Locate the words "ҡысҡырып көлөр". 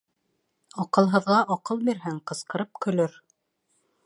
2.33-3.23